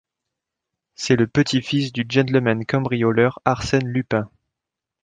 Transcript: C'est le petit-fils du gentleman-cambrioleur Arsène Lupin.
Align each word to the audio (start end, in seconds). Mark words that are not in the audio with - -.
C'est 0.95 1.15
le 1.15 1.27
petit-fils 1.27 1.93
du 1.93 2.05
gentleman-cambrioleur 2.09 3.37
Arsène 3.45 3.85
Lupin. 3.87 4.31